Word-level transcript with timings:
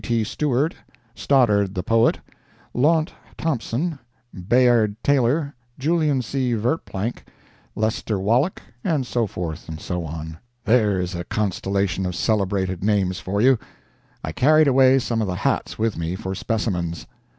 T. 0.03 0.23
Stewart, 0.23 0.73
Stoddard, 1.13 1.75
the 1.75 1.83
poet, 1.83 2.17
Launt 2.73 3.09
Thompson, 3.37 3.99
Bayard 4.33 4.95
Taylor, 5.03 5.53
Julian 5.77 6.23
C. 6.23 6.55
Verplanck, 6.55 7.23
Lester 7.75 8.17
Wallack, 8.17 8.63
and 8.83 9.05
so 9.05 9.27
forth 9.27 9.69
and 9.69 9.79
so 9.79 10.03
on. 10.03 10.39
There 10.65 10.99
is 10.99 11.13
a 11.13 11.23
constellation 11.25 12.07
of 12.07 12.15
celebrated 12.15 12.83
names 12.83 13.19
for 13.19 13.41
you! 13.41 13.59
I 14.23 14.31
carried 14.31 14.67
away 14.67 14.97
some 14.97 15.21
of 15.21 15.27
the 15.27 15.35
hats 15.35 15.77
with 15.77 15.95
me 15.95 16.15
for 16.15 16.33
specimens. 16.33 17.05